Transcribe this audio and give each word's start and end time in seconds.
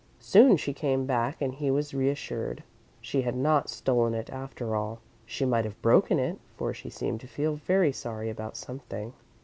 Soon 0.19 0.57
she 0.57 0.73
came 0.73 1.05
back 1.05 1.43
and 1.43 1.53
he 1.53 1.69
was 1.69 1.93
reassured. 1.93 2.63
She 3.01 3.21
had 3.21 3.35
not 3.37 3.69
stolen 3.69 4.15
it 4.15 4.31
after 4.31 4.75
all. 4.75 4.99
She 5.27 5.45
might 5.45 5.63
have 5.63 5.79
broken 5.83 6.17
it, 6.17 6.39
for 6.57 6.73
she 6.73 6.89
seemed 6.89 7.21
to 7.21 7.27
feel 7.27 7.53
very 7.57 7.91
sorry 7.91 8.27
about 8.27 8.57
something. 8.57 9.13